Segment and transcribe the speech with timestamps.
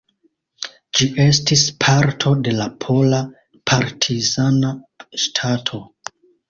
[0.99, 3.23] Ĝi estis parto de la Pola
[3.73, 4.77] Partizana
[5.27, 5.89] Ŝtato.